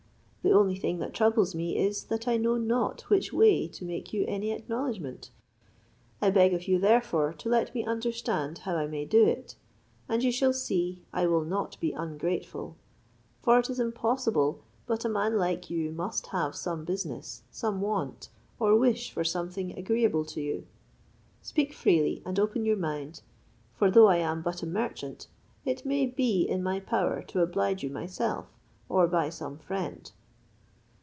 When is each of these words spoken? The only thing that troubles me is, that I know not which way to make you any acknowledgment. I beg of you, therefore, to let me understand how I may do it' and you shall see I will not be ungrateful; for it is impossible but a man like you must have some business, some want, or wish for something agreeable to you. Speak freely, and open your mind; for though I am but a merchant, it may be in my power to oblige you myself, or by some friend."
The 0.43 0.53
only 0.57 0.75
thing 0.75 0.97
that 0.97 1.13
troubles 1.13 1.53
me 1.53 1.77
is, 1.77 2.05
that 2.05 2.27
I 2.27 2.35
know 2.37 2.57
not 2.57 3.01
which 3.11 3.31
way 3.31 3.67
to 3.67 3.85
make 3.85 4.11
you 4.11 4.25
any 4.27 4.49
acknowledgment. 4.51 5.29
I 6.19 6.31
beg 6.31 6.55
of 6.55 6.67
you, 6.67 6.79
therefore, 6.79 7.31
to 7.33 7.47
let 7.47 7.75
me 7.75 7.85
understand 7.85 8.57
how 8.57 8.75
I 8.75 8.87
may 8.87 9.05
do 9.05 9.23
it' 9.23 9.53
and 10.09 10.23
you 10.23 10.31
shall 10.31 10.51
see 10.51 11.03
I 11.13 11.27
will 11.27 11.43
not 11.43 11.79
be 11.79 11.91
ungrateful; 11.91 12.75
for 13.43 13.59
it 13.59 13.69
is 13.69 13.79
impossible 13.79 14.63
but 14.87 15.05
a 15.05 15.09
man 15.09 15.37
like 15.37 15.69
you 15.69 15.91
must 15.91 16.25
have 16.27 16.55
some 16.55 16.85
business, 16.85 17.43
some 17.51 17.79
want, 17.79 18.29
or 18.59 18.75
wish 18.75 19.11
for 19.11 19.23
something 19.23 19.77
agreeable 19.77 20.25
to 20.25 20.41
you. 20.41 20.65
Speak 21.43 21.71
freely, 21.71 22.23
and 22.25 22.39
open 22.39 22.65
your 22.65 22.77
mind; 22.77 23.21
for 23.75 23.91
though 23.91 24.07
I 24.07 24.17
am 24.17 24.41
but 24.41 24.63
a 24.63 24.67
merchant, 24.67 25.27
it 25.65 25.85
may 25.85 26.07
be 26.07 26.41
in 26.41 26.63
my 26.63 26.79
power 26.79 27.21
to 27.27 27.41
oblige 27.41 27.83
you 27.83 27.91
myself, 27.91 28.47
or 28.89 29.05
by 29.07 29.29
some 29.29 29.59
friend." 29.59 30.11